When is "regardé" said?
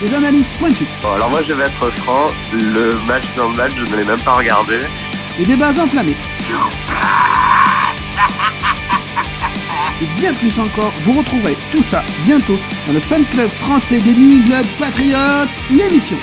4.34-4.80